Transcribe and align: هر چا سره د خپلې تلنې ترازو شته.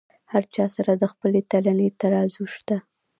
هر 0.31 0.43
چا 0.55 0.65
سره 0.75 0.91
د 0.95 1.03
خپلې 1.13 1.39
تلنې 1.51 1.89
ترازو 2.01 2.43
شته. 2.55 2.77